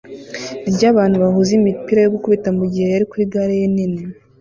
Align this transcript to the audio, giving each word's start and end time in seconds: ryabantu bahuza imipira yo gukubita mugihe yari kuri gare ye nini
ryabantu 0.73 1.15
bahuza 1.23 1.51
imipira 1.59 1.99
yo 2.01 2.11
gukubita 2.15 2.49
mugihe 2.57 2.87
yari 2.89 3.05
kuri 3.11 3.25
gare 3.33 3.53
ye 3.61 3.67
nini 3.75 4.01